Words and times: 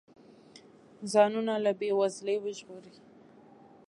ځانونه 1.11 1.53
له 1.63 1.71
بې 1.79 1.89
وزلۍ 1.99 2.37
وژغوري. 2.39 2.95